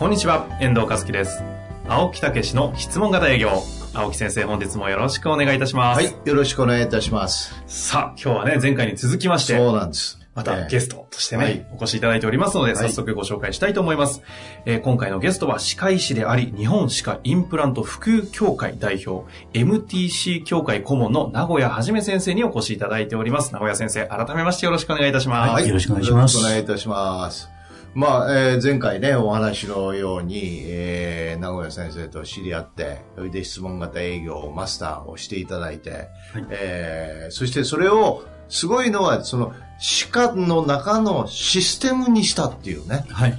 [0.00, 1.42] こんにちは、遠藤和樹です。
[1.86, 3.50] 青木武の質問型営業。
[3.92, 6.02] 青木先生、本日もよろしくお願いいたします。
[6.02, 7.62] はい、よろしくお願いいたします。
[7.66, 10.18] さあ、今日はね、前回に続きまして、そうなんです。
[10.34, 14.22] またゲスストとしてね、はいお越しいただいておりますので、はい早速ご紹介したいと思います。
[14.64, 23.52] えー今回のゲストは歯科医師であり、日本歯科インプラント普及協会代表、MTC 協会顧問の名古屋はじめ先生にお越しいただいております。
[23.52, 25.52] 名古屋先生、改めましてよろしくお願いいたします。
[25.52, 27.59] はい、よろしくお願いしますよろしくお願いいたします。
[27.94, 36.08] まあ、えー前回ね、お話のように、えー名古屋先生と知り合って、それで質問型営業をマスターをしていただいて、
[36.50, 43.04] えーそしてそれを、すごいのは、その、歯科の中のシステムにしたっていうね。
[43.08, 43.38] はい。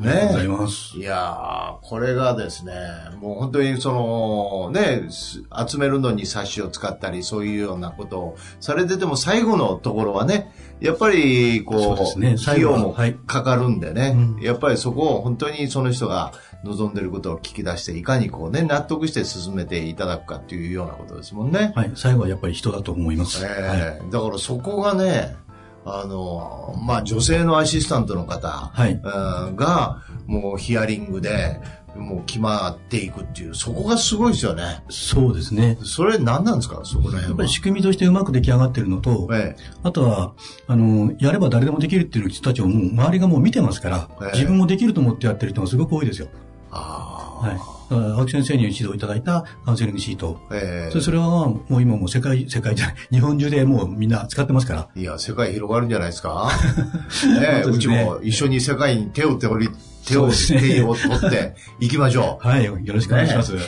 [0.00, 0.96] ありがとうございます。
[0.96, 2.72] いやー、これがですね、
[3.20, 16.32] もう本当にその、ね、す集めるのに冊子を使ったり、そういうようなことをされてても、最後のところはね、やっぱり、こう、ね費用もははいかかるんでね、うんやっぱりそこを本当にその人が
[16.64, 21.72] 望んでることを聞き出して、いかにこうね、納得して進めていただくかっていうようなことですもんね。
[21.74, 21.92] はい。
[21.94, 23.44] 最後はやっぱり人だと思います。
[23.44, 23.54] はい。
[23.56, 25.36] ええだからそこがね、
[25.94, 31.60] あの、まあ、女性のアシスタントの方、はいうんが、もうヒアリングで、
[31.96, 34.84] もう決まっていくっていう、そこがすごいですよね。
[34.88, 35.78] そうですね。
[35.82, 36.80] それ何なんですか？
[36.84, 37.48] そこら辺はやっぱり。
[37.48, 40.34] 仕組みとしてうまく出来上がってるのと、えあとは、
[40.68, 46.28] あの、やれば誰でもできるっていう人たちをもう周りがもう見てますから、ええ自分もできると思ってやってる人がすごく多いですよ。
[46.70, 47.77] ああ、はい。
[47.90, 50.38] 青木先生に指導いただいたカウンセリングシート。
[50.52, 54.88] ええそれはもう今もう世界、世界じゃない、 日本中でもうみんな使ってますから。
[54.94, 56.50] いや、世界広がるんじゃないですか？
[57.40, 59.68] ねねうちも一緒に世界に手を手り、
[60.06, 62.64] 手を、ね手を取って行きましょはい。
[62.64, 63.54] よろしくお願いします。
[63.54, 63.58] う。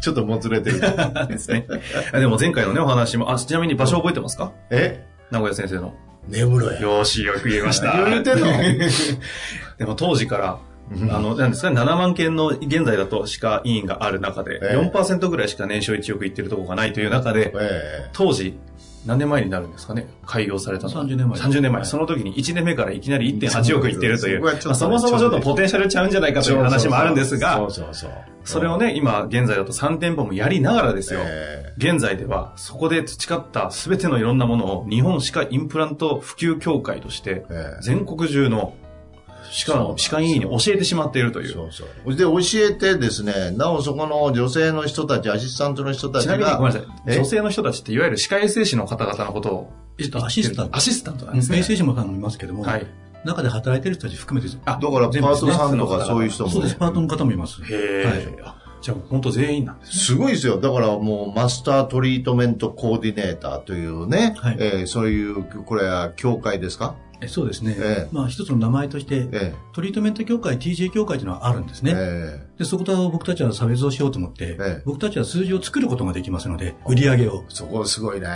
[0.00, 0.80] ちょっともつれてる。
[1.28, 1.66] ですね。
[2.12, 4.52] あでも前回のね、お話も、あ、ちなみに場所覚えてますか？
[4.70, 5.04] え？
[5.30, 5.94] 名古屋先生の。
[6.28, 6.80] 根室や。
[6.80, 7.92] よーし、よく言えました。
[8.08, 8.46] 言ってんの？
[9.78, 10.58] でも当時から、
[11.10, 18.58] あの、なんですかね、7万件の現在だと歯科医院がある中で、ええ4%ぐらいしか年商1億いってるところがないという中で、え当時、
[19.06, 21.04] 何年前になるんですかね開業されたのは。
[21.04, 21.72] 30年前30年前。
[21.72, 24.42] はいその時に1年目からいきなり1.8億いってるという。
[24.42, 28.10] まあそもそもちょっとポテンシャルちゃうんじゃないかという話もあるんですが、そうそうそう。
[28.44, 31.20] それをね、今現在だと3店舗もやりながらですよ。
[31.22, 38.74] え現在では、そこで培った全てのいろんなものを日本歯科インプラント普及協会としてええ、全国中の
[39.50, 41.52] 歯科の、歯科医院に教えてしまっているという。
[41.52, 42.14] そうそう。
[42.14, 46.88] で、教えてですね、なおそこの女性の人たち、アシスタントの人たちちなみにが、ごめんなさい。
[47.06, 47.16] え？
[47.16, 49.72] 女性の人たちっていわゆる歯科衛生士の方々のことを
[50.22, 51.58] アシスタントアシスタントなんですね。
[51.58, 52.86] 衛生士もいますけども、はい。
[53.24, 57.60] 中で働いてる人たち含めてです、あだからパートさんとかそういう人もねそうです、パートの方もいます。
[57.64, 59.94] へえ、あじゃあ本当全員なんですね。
[59.94, 60.60] すごいですよ。
[60.60, 66.94] だからもうマスタートリートメントコーディネーターというね、はいえーそういう、これは協会ですか？
[67.20, 67.76] えそうですね。
[67.78, 71.92] ええまあ一つの名前として、えトリートメント協会、TJ 協会というのはあるんですえね。
[71.96, 77.44] えで、そこと僕たちは差別をしようと思って、ええ僕たちは数字を作ることができますので、売り上げを。
[77.48, 78.28] そこすごいね。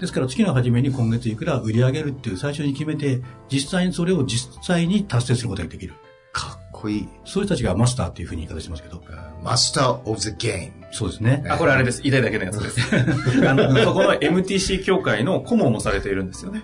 [0.00, 3.20] ですから月の初めに今月いくら売り上げるっていう最初に決めて、
[3.50, 5.94] 実際にそれを実際に達成することができる。
[6.32, 7.08] かっこいい。
[7.24, 9.02] そういう人たちがマスターっていうふうに言い方しますけど。
[9.42, 10.86] マスターオブザゲーム。
[10.92, 11.44] そうですね。
[11.48, 12.02] あ、これあれです。
[12.02, 12.80] 言いたいだけのやつです。
[13.48, 16.62] あの、そこの MTC 協会の顧問もされているんですよね。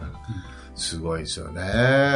[0.77, 1.63] すごいですよね。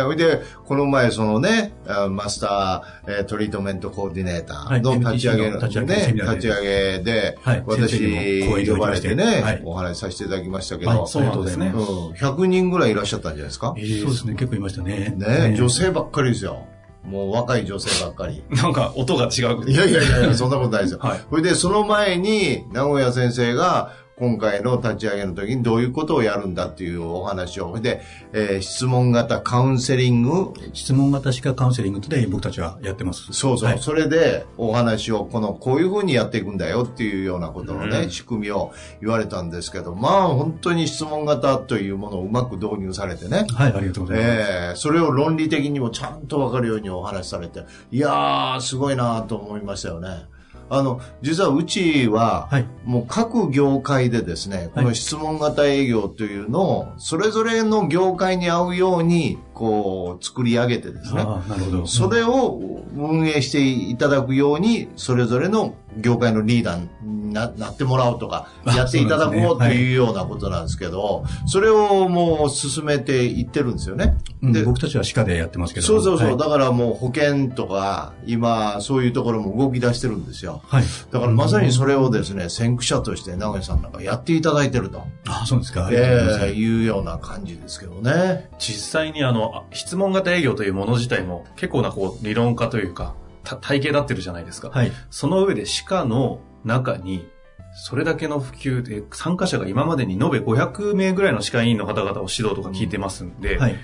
[0.05, 13.69] ほいで、この前、そのね、あマスター、えートリートメントコーディネーターのはい立ち上げのね、立ち上げで、私呼ばれてね、はいお話しさせていただきましたけど、はいそうですねありがとうございうん、100人ぐらいいらっしゃったんじゃないですか？
[13.69, 13.87] そうで
[14.17, 15.15] すね、結構いましたね。
[15.17, 16.67] ね、女性ばっかりですよ。
[17.05, 18.43] もう若い女性ばっかり。
[18.51, 19.71] なんか音が違う。
[19.71, 20.99] いやいやいやいや、そんなことないですよ。
[21.03, 27.81] はいそれで、その前に、名古屋先生が、今回の立ち上げの時にどういうことをやるんだっていうお話を。
[27.81, 28.03] で、
[28.35, 30.53] えー質問型カウンセリング。
[30.75, 33.33] 質問型歯科カウンセリングで僕たちはやってます。
[33.33, 33.69] そうそう。
[33.71, 43.47] はいそれで、お話を、この、こういうふうにやっていくんだよっていうようなことのね、うん仕組みを言われたんですけど、まあ、本当に質問型というものをうまく導入されてね。
[43.55, 44.29] はい、ありがとうございます。
[44.29, 50.27] ええそれを論理的にもちゃんとわかるようにお話しされて、いやー、すごいなと思いましたよね。
[50.71, 52.67] あの、実はうちは、はい。
[52.85, 61.87] もう各業界でですね、この質問型営業というのを、それぞれの業界に合うように、こう、作り上げてですね、ああ、なるほど。
[61.87, 62.61] それを
[62.97, 66.87] 運営していただくように、それぞれの業界のリーダー
[67.31, 74.17] にななってもらおうとか、あやっていただこうとそうなんですねいうようなことなんですけど、それをもう進めていってるんですよね。
[74.43, 75.87] うんで僕たちは歯科でやってますけど。
[75.87, 76.27] そうそうそう。
[76.29, 80.63] はいだからもう保険とか、今、そういうところも動き出してるんですよ。
[80.67, 80.85] はい。
[81.11, 85.89] だからまさにそれをですね、先駆者として長井さんなんかやっていただいてると、ああ、そうですか。
[85.93, 88.49] えーいうような感じですけどね。
[88.59, 94.71] 実際にあの、あ質問型営業というもの自体も結構なこう理論化というか、た体系立ってるじゃないですか。
[94.71, 94.93] はい。
[95.11, 97.29] その上で歯科の中に、
[97.73, 103.77] それだけの普及で、参加者が今までに延べ500名ぐらいの歯科医院の方々を指導とか聞いてますんで、はい。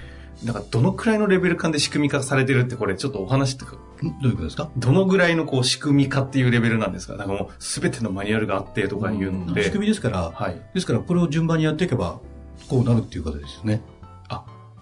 [0.44, 3.80] なんかどのくらいのレベル感で仕組み化されてるってこれちょっとお話ってか、んど
[4.24, 4.70] ういうことですか？
[4.76, 7.16] どのぐらいのこう仕組み化っていうレベルなんですか？
[7.16, 10.60] なんかもうすべてのマニュアルがあってとかいうので、仕組みですから、はい。
[10.74, 12.20] ですからこれを順番にやっていけば、
[12.68, 13.80] こうなるっていうことですよね。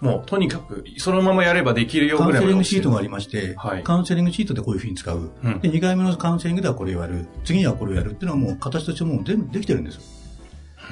[0.05, 5.31] もうとにかくそのままやればできるよカウンセぐらいまでリングシートがありまして、はいカウンセリングシートでこういうふうに使う。
[5.43, 7.27] うんで、2回目のカウンセリングではこれをやる。
[7.43, 10.01] 次にはこれをやるっていうのはもう形としてもう全部できてるんですよ。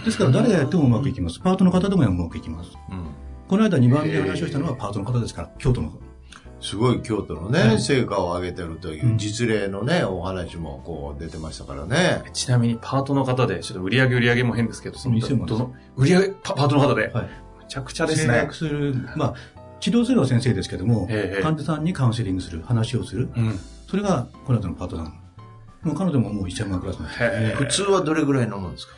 [0.05, 1.39] ですから誰がやってもうまくいきます。
[1.39, 2.71] パートの方でもうまくいきます。
[2.89, 3.05] うん
[3.47, 5.91] この間2番目で話をしたのはパートの方ですから、京都の。
[6.59, 12.23] すごい京都のね、はい成果を上げてるといううん実例のね、お話もこう出てましたからね。
[12.31, 17.29] ちなみにパートの方で、ちょっと売り上げ売り上げも変ですけど、その2000万ですどの売り上げパパートの方で、はい。
[17.73, 18.55] めちゃくちゃですね制約。
[18.55, 19.35] する、まあ、
[19.79, 23.29] 治療するのは先生ですけども、ええ患者さんにカウンセリングする、話をする。
[23.35, 23.59] うん。
[23.87, 25.19] それがこの後のパートさん。
[25.81, 27.19] もう彼女ももう1000万クラスなんです。
[27.21, 28.93] へ普通はどれぐらい飲むんですか？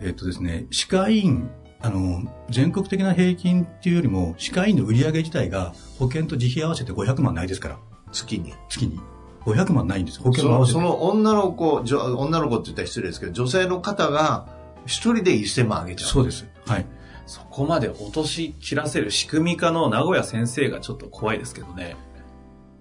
[0.00, 1.48] えっとですね、歯科医院、
[1.80, 7.78] あの、全国的な平均っていうよりも、歯科医院の売り上げ自体が保険と自費合わせて500万ないですから、
[8.12, 8.52] 月に？
[8.68, 9.00] 月に。
[9.44, 10.20] 500万ないんです。
[10.20, 10.78] 保険も合わせて。
[10.78, 14.48] その女の子、じょ女の子って言ったら失礼ですけど、女性の方が
[14.86, 16.08] 一人で1000万あげちゃう。
[16.08, 16.46] そうです。
[16.66, 16.86] はい。
[17.26, 21.96] そこまで落とし切らせる仕組み化の名古屋先生がちょっと怖いですけどね。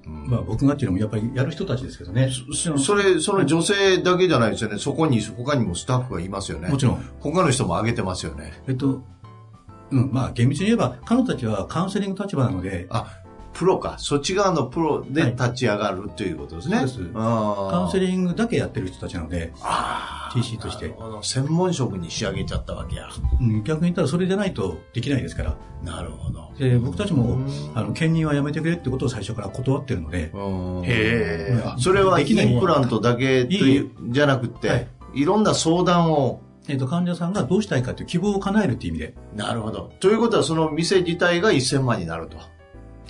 [0.08, 2.30] うんまあ僕がっていうのもやっぱりやる人たちですけどね。
[2.54, 4.78] そそれ、その女性だけじゃないですよね。
[4.78, 6.70] そこに、他にもスタッフがいますよね。
[6.70, 7.10] もちろん。
[7.20, 8.54] 他の人も上げてますよね。
[8.68, 9.04] えっと、
[9.92, 13.96] うん、まあ厳密に言えば、彼女たちはカウンセリング立場なので、あ、プロか。
[13.98, 16.80] そっち側のプロで立ち上がるということですね。
[16.80, 23.10] そうですカカウンセンリングだけやってる人たちなので、あー TC としてなるほど専門職に仕上げちゃったわけや。
[23.42, 25.58] うん逆に言ったらそれじゃないとできないですから。
[25.84, 26.52] なるほど。
[26.58, 31.62] で僕たちもうん、あの、兼任はやめてくれってことを最初から断ってるので、うんへえ。
[31.76, 39.92] うんそれはインプラントだけといいう、じゃなくて、はいい、ろんな相談を、えっと、患者さんがどうしたいかという希望を叶えるっていう意味で、なるほど。
[40.00, 42.38] ということは、その店自体が1000万になると。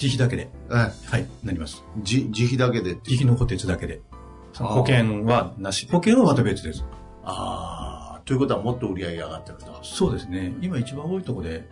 [0.01, 1.83] 自費だけで、えはい、なります。
[1.97, 2.95] 自自費だけで。
[3.07, 4.01] 自費の補填だけで。
[4.53, 5.91] 保険はなしで。
[5.91, 6.83] 保険はまた別です。
[7.25, 9.65] ああ、ということはもっと売り上げ上がってると。
[9.83, 10.55] そうですね。
[10.61, 11.67] 今一番多いところで、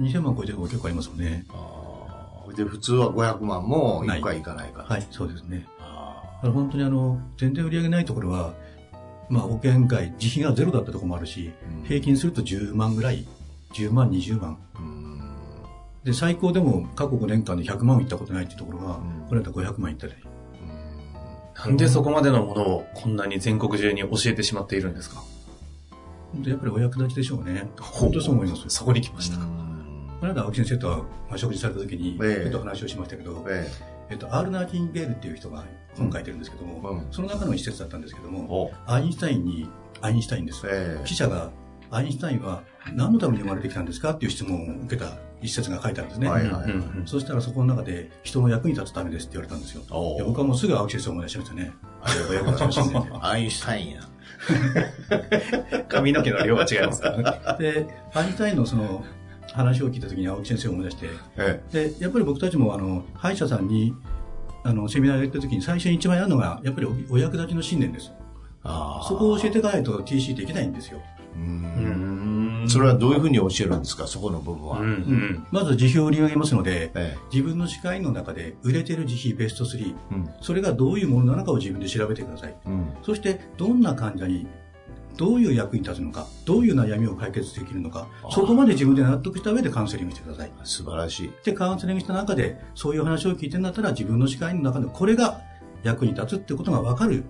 [0.00, 1.44] 2000万超えてるところ結構ありますよね。
[1.50, 4.84] あーで、普通は500万も1回いかないから。
[4.86, 5.66] はい、そうですね。
[5.78, 8.54] あだから本当にあの、全然売り上げないところは、
[9.28, 13.26] まあ保険外、自費がゼロだったところもあるし、うん平均すると10万ぐらい、
[13.74, 14.58] 10万、20万。
[14.74, 15.20] ーうん
[16.04, 20.14] で、最高でも過去5年間で100万いったことないっていうところが、うんこれだと500万いったり。
[21.64, 25.22] なんでそこまでのものをこんなに全国中に教えてしまっているんですか？
[26.32, 27.68] 本当やっぱりお役立ちでしょうね。
[27.78, 28.62] 本当そう思います。
[28.68, 29.36] そこに来ました。
[29.36, 30.10] うん。
[30.20, 31.04] この間青木先生とはま
[31.34, 32.42] あ食事された時に、ええ。
[32.44, 33.68] ちょっと話をしましたけど、え
[34.10, 34.14] え。
[34.14, 35.64] っと、アール・ナーティンゲールっていう人が
[35.96, 37.06] 本書いてるんですけども、うん。
[37.10, 39.68] その中の一節だったんですけどえも、おアインシュタインに、
[40.00, 40.66] アインシュタインです。
[40.66, 41.04] ええ。
[41.04, 41.50] 記者が、
[41.90, 42.62] アインシュタインは
[42.94, 44.12] 何のために生まれてきたんですか？
[44.12, 46.28] っていう質問を受けた一節が書いてあるんですね。
[46.28, 49.82] はいはいうんうんそしたらそこの中で人の役に立つためですって言われたんですよ。
[49.90, 51.72] おいや僕はもうすぐ青木先生を思い出しましたね。
[52.02, 53.10] あれ は役立ちましたね。
[53.22, 54.00] アインシュタインや。
[55.88, 57.16] 髪の毛の量が違いますから
[57.58, 57.58] ね。
[57.58, 59.04] で、アインシュタインのその
[59.52, 61.06] 話を聞いた時に青木先生を思い出して、
[61.36, 63.94] えで、やっぱり僕たちもあの、歯医者さんに、
[64.64, 68.12] あの、セミナーやった時に最初に一番やるのが、やっぱりおお役立ちの信念です。
[68.62, 71.00] そこを教えていかないと TC できないんですよ。
[71.34, 72.29] ううんん
[72.70, 74.78] それはどういうふうに教えるんですか、そこの部分は。
[74.78, 75.46] うんうん。
[75.50, 82.54] まず自費を売り上げますので、え自分の歯科医の中で売れてる自費ベスト3、えうんそれがどういうものなのかを自分で調べてください。
[82.66, 84.46] うんそして、どんな患者に、
[85.16, 90.52] どういう役に立つのか、どういう悩みを解決できるのかそこまで自分で納得した上でカウンセリングしてください。
[90.64, 91.30] 素晴らしい。
[91.44, 95.40] で、カウンセリングした中で、そういう話を聞いてんだったら、自分の歯科医の中でこれが
[95.82, 97.24] 役に立つってことが分かる。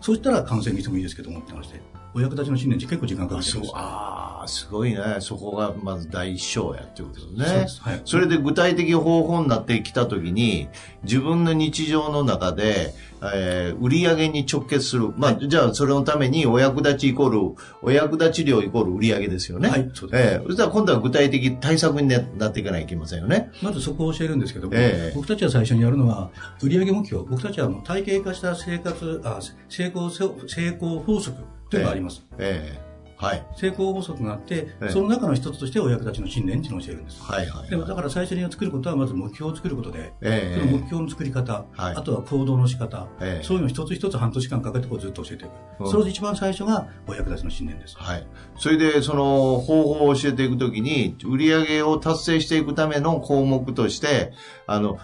[0.00, 1.80] そうしたらカウンセリングしてもいいですけどもって話で、
[2.14, 3.72] お役立ちの信念って結構時間かかってます。
[3.74, 4.15] あ
[4.48, 5.00] すごいね。
[5.20, 7.64] そこがまず第一章やっていうことですね。
[7.68, 10.68] そはいそれで具体的方法になってきたときに、
[11.02, 15.10] 自分の日常の中で、えー売り上げに直結する。
[15.16, 19.68] まあ、じゃあそれのためにお役立ちイコール、お役立ち量イコール売り上げですよね。
[19.68, 23.50] はいそうですえーそしたら今度は具体的対策になっていかないといけませんよね。
[23.62, 26.30] まずそこを教えるんですけども、ええ僕たちは最初にやるのは、
[26.62, 31.36] 売上目標、僕たちはもう体系化した生活、あ成功せ成功法則
[31.70, 32.22] というのがあります。
[32.38, 32.85] ええ
[33.16, 33.46] はい。
[33.56, 37.22] 成功法則があって、ええその中の一つとしてお役立ちの信念っていうのを教えるんです。
[37.22, 37.70] はいはい。
[37.70, 45.50] でもだから最初に作ることはまず目標を作ることで、ええその目標の作り方、はいあとは行動の仕方、ええそういうのを一つ一つ半年間かけてこうずっと教えていく。
[45.80, 47.96] うんそれで一番最初がお役立ちの信念です。
[47.98, 48.26] はい。
[48.58, 54.32] それで、その方法を教えていくときに、売り上げを達成していくための項目として、
[54.66, 54.98] あの、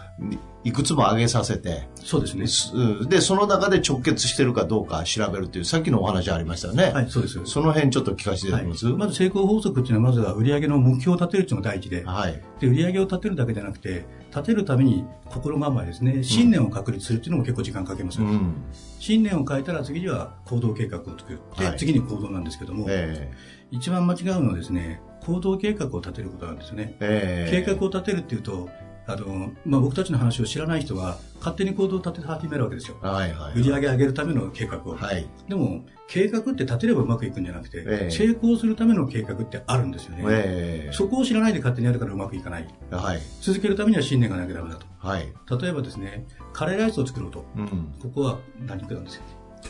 [0.64, 3.08] いくつも上げさせて、そうですね。
[3.08, 6.92] で、その中で直結してるかどうか調べるっていう、さっきのお話ありましたよね。
[6.92, 7.40] はい、そうです。
[7.46, 8.86] その辺ちょっと聞かせていただきます？
[8.86, 12.40] まず成功法則っていうのはまずは売上の目標を立てるっていうのが第一で、はい。
[12.60, 18.20] で売上を立てるだけじゃなくて、立てるために心構えですね、信念を確立するっていうのも結構時間かけます。
[18.20, 18.54] うん。
[19.00, 23.32] 信念を変えたら次には行動計画を作って、はい次に行動なんですけども、え
[23.72, 26.96] 一番間違うのはですね、行動計画を立てることなんですね。
[27.00, 28.68] えええ計画を立てるっていうと、
[29.06, 32.96] あの、まあ、僕たちの話を知らない人は勝手に行動を立て始めるわけですよ。
[33.00, 33.58] はいはい。
[33.58, 34.96] 売り上げ上げるための計画を。
[34.96, 35.26] はい。
[35.48, 40.24] でも、計画って立てればうまくいくんじゃなくて、ええ成功するための計画ってあるんですよね。
[40.28, 42.68] ええそこを知らないで勝手にやるからうまくいかない。
[42.90, 43.20] はい。
[43.40, 44.86] 続けるためには信念がなきゃダメだと。
[44.98, 45.32] はい。
[45.60, 47.44] 例えばですね、カレーライスを作ろうと。
[47.56, 47.94] うん。
[48.00, 49.22] ここは何区なんですよ。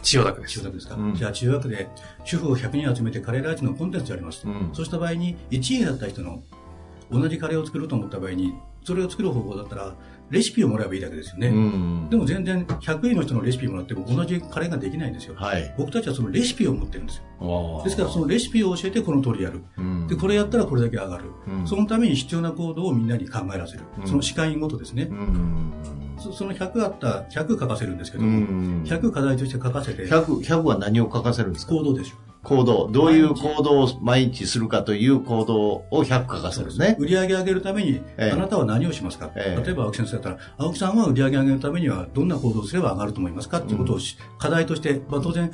[0.02, 0.52] 千代田区です。
[0.52, 1.88] 千代田区ですか、うんじゃあ中学で
[2.24, 6.42] 主婦を100人集めてカレーライスのコンテンツやります、うんそうした場合に1位だった人の
[7.10, 9.94] 同じカレーを作ろうと思った場合にそれを作る方法だったら
[10.30, 12.08] レシピをもらえばいいだけですよね、うん。
[12.08, 15.34] でも全然100位の人のレシピもらっても同じカレーができないんですよ。
[15.36, 15.74] はい。
[15.76, 17.82] 僕たちはそのレシピを持ってるんですよ。
[17.84, 19.62] ですからそのレシピを教えてこの通りやる。
[19.76, 20.06] うん。
[20.06, 21.66] でこれやったらこれだけ上がる、うん。
[21.66, 24.06] そのために必要な行動をみんなに考えらせる、うん。
[24.06, 25.72] その視界ごとですね、うん。
[26.18, 28.84] そその100あった100書かせるんですけどうも、ん。
[28.84, 31.74] 100課題として書かせて100、100は何を書かせるんですか？
[31.74, 32.88] 行動でしょ行動。
[32.90, 36.96] どういう行動を毎日するかという行動を100書かせるね。
[36.98, 38.30] 売り上げ上げるために、ええ。
[38.32, 39.64] あなたは何をしますか、ええ。
[39.64, 43.58] 例えば青木先生だったら、青木さんは売り上げ上げるためにはどんな行動をすれば上がると思いますか？
[43.58, 45.52] っていうことをし、課題として、まあ、当然、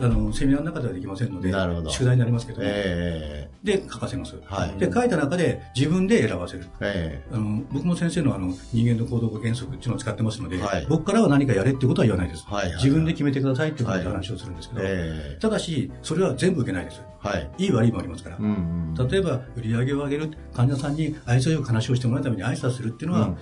[0.00, 4.36] あの、セミナーの中ではできませんのでなるほど、宿題になりますけども、えで、書かせます。
[4.44, 6.66] はいで、書いた中で自分で選ばせる。
[6.80, 17.02] ええあの僕も先生のあの人間の行動原則っていうのを使ってますので、はい僕からは何かやれってことは言わないです、はいはいはい自分で決めてくださいっていうことではい話をするんですけど、ええただし、それは全部受けないです。
[17.20, 17.50] はい。
[17.58, 18.36] いい悪いもありますから。
[18.38, 19.08] うんうん。
[19.08, 23.36] 例えば売り上げを上げる患者さんに愛想よく話をしてもらうために挨拶するっていうのは、うん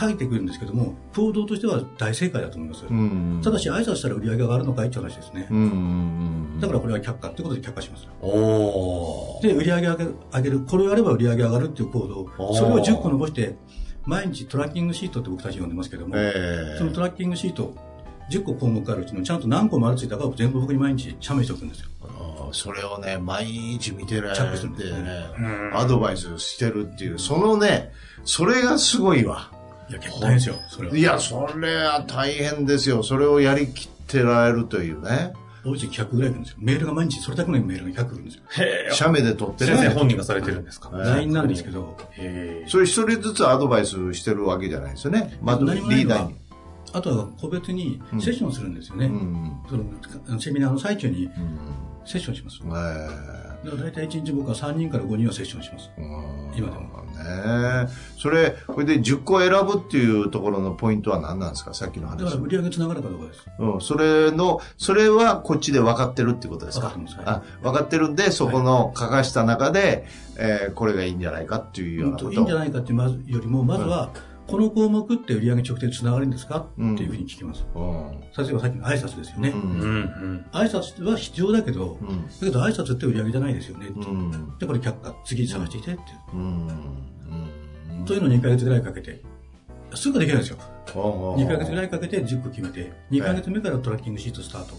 [0.00, 3.40] 書いてくるんですけども行動としては大正解だと思います、うん。
[3.44, 5.64] ただし挨拶したら売り上げが上がるのかいって話ですね、うんうん
[6.54, 6.60] うん。
[6.60, 8.08] だからこれは却下ってことで却下します。
[9.42, 13.56] で売り上げ上げるこれをやれば売り上げ上がるっていう行動それを10個残して
[14.04, 17.74] 毎日トラッキングシートって僕たち呼んでますけども、ええそのトラッキングシート
[18.30, 25.42] 10個項目あるうちのちゃんと何個丸ついたかを全部僕に毎日写メしておくんですよあーそれをね、毎日見てらチャッれてねねう
[25.74, 27.92] ん、アドバイスしてるっていう、そのね、
[28.24, 29.50] それがすごいわ。
[29.90, 33.02] いや結構大変ですよそれはいや、それは大変ですよ。
[33.02, 35.32] それをやりきってられるというね。
[35.62, 38.94] 多い時100ぐらい来るんですよメールが毎日それだけのメールが100来るんですよへえ。
[38.94, 39.88] 写メで撮って先生ね。
[39.90, 40.90] 本人がされてるんですか？
[40.94, 42.68] ええ LINE なんですけどへえ。
[42.68, 45.38] それ一人ずつアドバイスしてるわけじゃないですよね。
[45.42, 46.36] まずリ何もないのはーダーに。
[46.92, 49.52] あとは個別にセッションするんですよね、うん。
[49.68, 51.58] そのセミナーの最中にうん。
[52.04, 52.58] セッションします。
[52.60, 52.70] だか
[53.64, 55.90] えら大体1日僕は3人から5人はセッションします。
[55.98, 56.52] えうん。
[56.56, 57.00] 今でも。
[57.10, 57.88] ね
[58.18, 61.74] それ、これで10個選ぶっていうところのポイントは何なんですか？
[61.74, 62.36] さっきのだから話。
[62.38, 63.46] 売り上げつながるかどうかです。
[63.58, 66.88] うん、それの、それはこっちで分かってるってことですか？
[66.88, 67.36] 分かってますはい。
[67.36, 70.06] あ分かってるんで、そこの書かした中で、
[70.38, 72.30] えーこれがいいんじゃないかっていうよううんなこと。
[72.30, 74.10] といいんじゃないかっていうまずよりも、まずは、
[74.50, 76.58] この項目って売り上げ直接つながるんですか？
[76.58, 77.64] っていうふうに聞きます。
[77.74, 78.20] うん。
[78.36, 79.50] 例えばさっきの挨拶ですよね。
[79.50, 79.60] うん。
[79.60, 80.46] うんうん。
[80.52, 83.86] 挨拶は必要だけど、うんだけど挨拶って売り上げじゃないですよね。
[83.88, 84.58] うん。
[84.58, 86.08] で、これ却下、次探してきてっていう。
[88.16, 89.22] いうのを2ヶ月ぐらいかけて、
[89.94, 90.58] すぐできないんですよ。
[90.86, 94.74] 2 2ヶ月ぐらいかけて10個決めて、2ヶ月目からトラッキングシートスタート。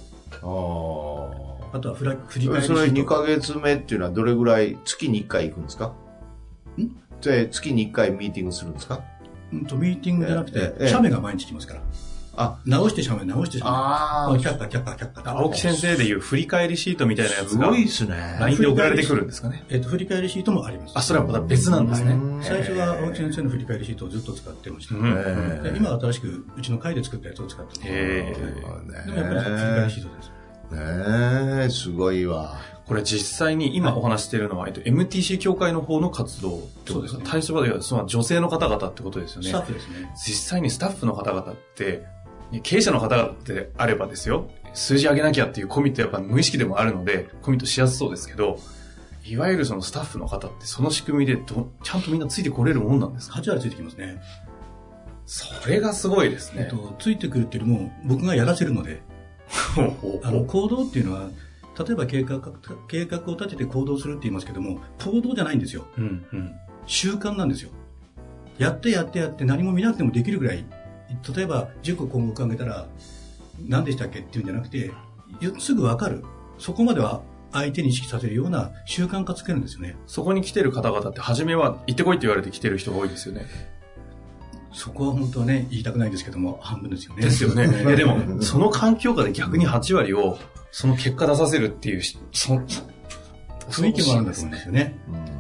[1.72, 2.52] ああとは振ら振りあ。
[2.52, 3.06] 返りシそれ2ート。
[3.06, 5.94] ヶ月目っていうのはどれぐらい、月に1回行くんですか？
[6.78, 6.90] ん？
[7.22, 9.02] で月に1回ミーティングするんですか？
[9.54, 11.82] うんと、ミーティングじゃなくて、写メが毎日来ますから。
[12.34, 13.72] あ、直して写メ、直して写メ。
[13.72, 15.32] ああ、却下、却下、却下。
[15.32, 18.38] 青木先生でいう振り返りシートみたいなやつすがごいですね。
[18.40, 19.66] LINE で送られてくるんですかね。
[19.70, 20.94] えっと、振り返りシートもあります。
[20.96, 22.44] あ、それはまた別なんですねうん。
[22.44, 24.96] 最初は青木先生の振り返りシートをずっと使ってました。
[24.96, 27.88] 今は新しくうちの会で作ったやつを使ってます。
[27.88, 28.36] へえ。
[29.06, 30.32] でもやっぱり振り返りシートです。
[30.72, 32.58] ねえ、すごいわ。
[32.88, 37.20] これ実際に今お話しているのは、えっと、MTC 協会の方の活動ってことですか？
[37.20, 39.60] そうですね対象はその女性の方々ってことですよねスタ。
[39.60, 40.12] ッフですね。
[40.16, 42.04] 実際にスタッフの方々って、
[42.64, 48.60] 経営者の方々であればですよ、数字上げなきゃっていうコミットやっぱ無意識でもあるので、コミットしやすそうですけど、
[49.24, 54.20] いわゆるそのスタッフの方ってその仕組みでどちゃんとみんなついてこれるもんなんですか？8割ついてきますね。
[55.28, 56.64] それがすごいですね。
[56.64, 59.02] えっと、ついてくるっていうよりも、僕がやらせるので、
[60.24, 61.30] あの、行動っていうのは、
[61.78, 62.42] 例えば計画、
[62.88, 65.86] 計画を立てて行動するって言いますけども、行動じゃないんですよ。
[65.98, 66.56] うんうん。
[66.86, 67.72] 習慣なんですよ。
[68.58, 70.66] やってやってやって何も見なくてもできるぐらい、
[71.36, 72.88] 例えば10個項目挙げたら、
[73.68, 74.92] 何でしたっけっていうんじゃなくて、
[75.40, 76.24] よすぐわかる。
[76.58, 77.22] そこまでは
[77.54, 79.96] 相手に意識させるような習慣化つけるんですよね。
[80.08, 83.46] そこに来てる方々って初めは行ってこいって言われて来てる人が多いですよね。
[84.74, 87.24] そこは本当はね、言いたくないですけども、半分ですよね。
[87.24, 87.70] ですよね。
[87.88, 90.38] えでも、その環境下で逆に8割を、
[90.72, 92.62] その結果出させるっていうし、そ
[93.70, 94.98] 雰囲気もあるんですよね。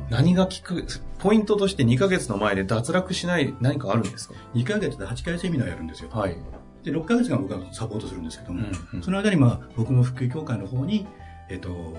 [0.09, 0.85] 何が効く、
[1.19, 6.09] ポイントとして2ヶ月の前で脱落しない何かあるんですか？2ヶ月で8回セミナーやるんですよ。
[6.11, 6.35] はい。
[6.83, 11.07] で、6ヶ月が僕がサポートするんですけども、うんうんその間にまあ、僕も復旧協会の方に、
[11.49, 11.95] えっと、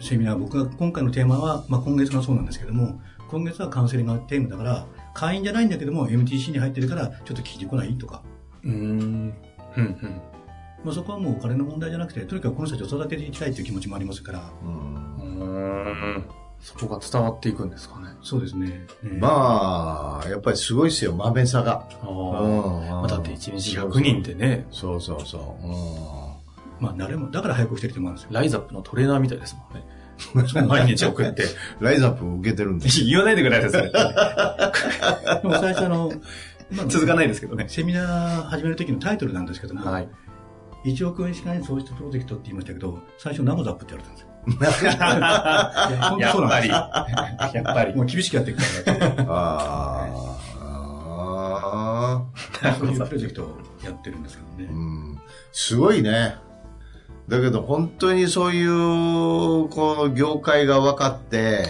[0.00, 4.86] セミナー、僕が今回のテーマは、まあ今月がそうなんですけども、今月はカウンセリングがテーマだから、
[5.18, 8.22] 会員じゃないんだけども、MTC に入ってるから、ちょっと聞いてこないとか、
[8.62, 8.74] うーん。
[8.74, 9.34] うん
[9.76, 10.22] うん。
[10.84, 16.24] まあそこはもうお金の問題じゃなくて、とにかくこの人たちを育てていきたいという気持ちもありますから、うんうーん。
[16.60, 18.10] そこが伝わっていくんですかね。
[18.22, 18.86] そうですね。
[19.02, 21.88] えーまあ、やっぱりすごいですよ、豆さが。
[22.00, 22.46] あう
[22.84, 25.66] んまあ、だって1日100人ってね、そうそうそう。
[25.66, 26.28] うん
[26.80, 28.30] まあ慣れも、だから早くしてると思うんですよ。
[28.32, 29.84] ライザップのトレーナーみたいですもんね。
[30.66, 31.44] 毎日送って。
[31.80, 33.04] ライザップ受けてるんです。
[33.04, 33.90] 言わないでください、
[35.42, 36.12] でも最初あの、
[36.70, 37.66] まあ続かないですけどね。
[37.68, 40.08] セミナー始める時のタイトルなんですけども、はい。
[40.84, 44.28] 1億円しかない創出プロジェクトって言いましたけど、最初ナモザップって言われたんですよ。
[46.18, 46.68] いやっぱり。
[46.68, 47.94] やっぱり。
[47.94, 50.06] もう厳しくやっていくからあ
[52.62, 54.68] あそういうプロジェクトをやってるんですけどね。
[54.70, 55.20] うん
[55.52, 56.36] すごいね。
[57.28, 61.66] だけど本当にそういう、この業界が分かって、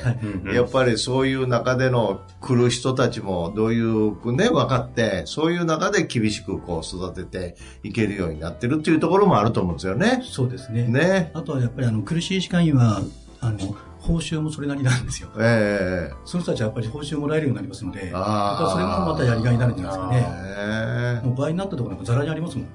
[0.55, 10.23] やっぱりそういう中での来る人たちもどういうね、分かって、そういう中で厳しくこう育てていけるようになってるっていうところもあると思うんですよね。
[10.25, 10.85] そうですね。
[10.85, 11.33] ね。
[11.35, 13.03] あとはやっぱりあの苦しい歯科医は、
[13.41, 15.29] あの、報酬もそれなりなんですよ。
[15.39, 20.27] ええその人たちはやっぱり報酬もらえるようになりますので、あそれもまたやりがいになるんじゃないですかね。
[20.57, 22.67] ええもう倍になったところなんかザラにありますもん。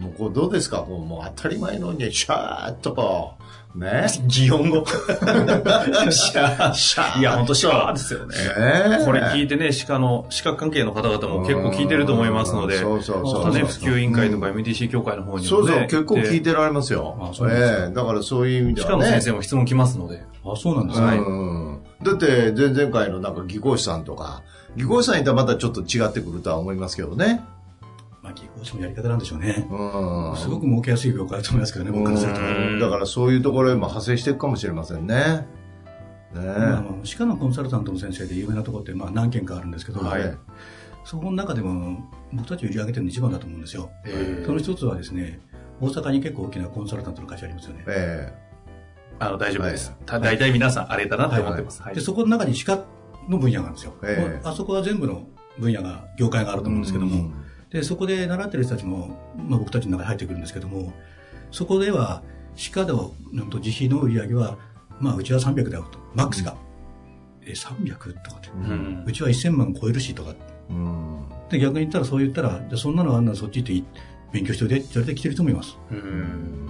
[0.00, 0.78] ええもうこうどうですか？
[0.78, 3.34] こうもう当たり前のようにシャーッとこ
[3.74, 4.06] う、ね？
[4.26, 4.84] 擬音語。
[4.86, 7.20] シャシャー。
[7.20, 8.34] いや、本当シャーですよね。
[8.56, 15.48] ええこれ聞いてね、歯科の、歯科関係の方々も結構聞いてると思いますので、そうそうそうまたね、そう普及委員会とか MTC 協会の方にもね。
[15.48, 16.50] そうそう、結構聞いて。
[16.50, 17.16] てられますよ。
[17.20, 18.92] あそうええだからそういう意味ではね。
[18.94, 20.22] 歯科の先生も質問来ますので。
[20.44, 21.06] あ、そうなんですね。
[21.06, 24.40] はいうんだって、前々回のなんか技工士さんとか、
[24.74, 27.42] 技工士さんいたらまたちょっと違ってくるとは思いますけどね。
[28.30, 29.66] まあ、技工士もやり方なんでしょうね。
[29.70, 30.36] うん。
[30.36, 32.40] すごく儲けやすい業界だと思いますけどね、僕からすると。
[32.40, 35.46] うんだからそういうところへも派生していくかもしれませんね。
[36.32, 40.38] ねまあ、あの歯科のコンサルタントの先生で有名なところってまあ何件かあるんですけど、はい
[41.02, 41.98] そこの中でも
[42.30, 43.90] 僕たち売り上げてるの一番だと思うんですよ。
[44.04, 45.40] えその一つはですね、
[45.80, 47.84] 大阪に結構大きなコンサルタントの会社ありますよね。
[47.88, 48.32] え
[49.18, 49.96] あの、大丈夫です。
[50.04, 51.82] た大体皆さんあれだなって思ってます。
[51.82, 52.84] はいで、そこの中に歯科
[53.28, 53.94] の分野があるんですよ。
[54.04, 55.26] ええあそこは全部の
[55.58, 57.34] 分野が、業界があると思うんですけども、うん
[57.70, 60.92] で、そこで習ってる人たちも、まあ僕たちの中に入ってくるんですけども、
[61.50, 62.22] そこでは
[62.56, 64.58] 歯科のうんと自費の売り上げは、
[64.98, 66.56] まあうちは300だよと、マックスが。
[67.42, 68.48] え、300とかって。
[68.48, 70.34] ううんんうちは1000万超えるしとか。
[70.68, 73.84] うんで、逆に言ったらそう言ったら、じゃあそんなのあんなのそっち行ってい
[74.32, 75.76] 勉強しておいでって言われて来てる人もいます。
[75.90, 76.68] うん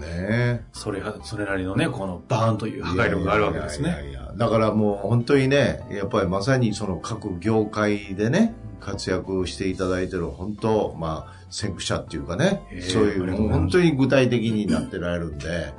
[0.00, 3.88] ねそれは、それなりのね、このバーンという破壊力があるわけですね。
[3.88, 15.72] いやいやいやだからもう本当にね、やっぱりまさにその各業界でね、活躍していただいてる本当、まあ、先駆者っていうかねそういう本当に具体的になってられるんで、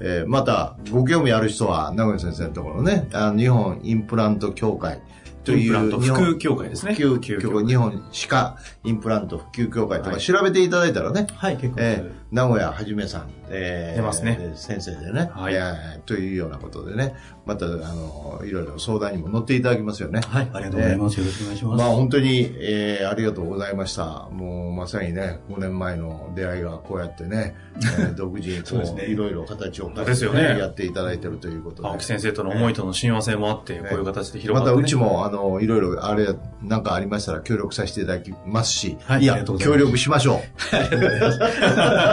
[0.00, 5.00] えーまたご興味ある人は名古屋先生のところね、あの日本インプラント協会
[5.44, 6.94] というインプラント日本普及協会ですね。
[6.94, 11.76] 普及協会、日本歯科インプラント普及協会とかはい調べていただいたらね、はい、結構。
[11.80, 17.14] えー名古屋はじめさん、えー出ますねで先生でね、はいえーというようなことでね、
[17.44, 20.20] また、あの、いろいろ相談にも乗っていただきますよね。
[20.20, 21.18] はい、ありがとうございます。
[21.18, 21.82] よろしくお願いします。
[21.82, 24.28] まあ本当に、えーありがとうございました。
[24.30, 31.88] もうまさにね、5年前の出会いがこうやってね、えー 独自にこそうねう、いろいろ形を変えて、ですよねやっていただいてるということで。
[31.88, 34.84] 青木先生との思いとの親和性もあって、こういう形で広まがったて、ね。
[34.84, 36.28] うちも、あの、いろいろ、あれ、
[36.62, 40.40] なんかありましたら協力させていただきますし、はいいや、協力しましょう。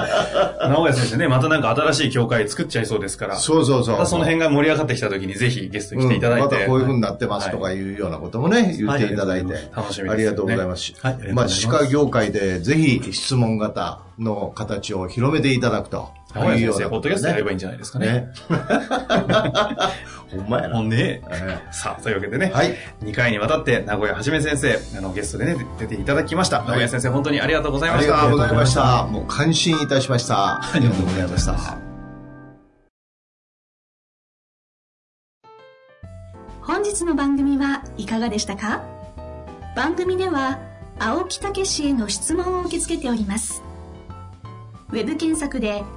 [0.70, 3.36] 直哉先生ね、またなんか新しい協会作っちゃいそうですから。
[3.36, 3.96] そうそうそう。
[3.96, 6.46] またその辺が盛り上がってきた時にぜひゲストに来ていただいて。
[6.46, 9.54] うんまたこういう風になってますとかいうようなこともね、言っていただいて。
[9.76, 10.10] 楽しみです、ね。
[10.10, 10.94] ありがとうございます。
[11.02, 16.10] はいまあ、歯科業界でぜひ質問型の形を広めていただくと。
[16.36, 18.08] 直哉先生、いッドキャストやればいいんじゃないですかね。
[18.08, 18.32] ね。
[20.30, 20.82] ほんまやな。
[20.84, 21.22] ね。
[21.30, 22.76] えさあ、というわけでね、はい。
[23.04, 26.58] 2回にわたって名古屋はじめ先生、あの、ゲストでね、出ていただきました。
[26.58, 28.14] い名古屋先生、本当にありがとうございありました。
[28.14, 29.04] がとうございました。
[29.06, 30.56] もう感心いたしました。
[30.56, 31.78] ありがとうございました。
[36.62, 38.82] 本日の番組はいかがでしたか？
[39.76, 40.60] 番組では
[41.00, 43.62] 青木武氏への質問を受け付けております
[44.90, 45.84] ウェブ検索で「